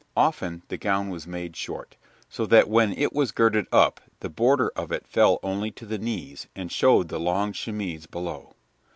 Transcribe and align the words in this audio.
Often 0.17 0.63
the 0.67 0.79
gown 0.79 1.09
was 1.09 1.27
made 1.27 1.55
short, 1.55 1.95
so 2.27 2.47
that 2.47 2.67
when 2.67 2.91
it 2.93 3.13
was 3.13 3.31
girded 3.31 3.67
up 3.71 4.01
the 4.21 4.29
border 4.29 4.71
of 4.75 4.91
it 4.91 5.05
fell 5.05 5.39
only 5.43 5.69
to 5.73 5.85
the 5.85 5.99
knees, 5.99 6.47
and 6.55 6.71
showed 6.71 7.09
the 7.09 7.19
long 7.19 7.53
chemise 7.53 8.07
below. 8.07 8.55